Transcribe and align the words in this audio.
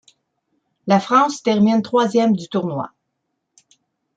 La 0.87 0.99
France 0.99 1.43
termine 1.43 1.83
troisième 1.83 2.35
du 2.35 2.49
tournoi. 2.49 2.89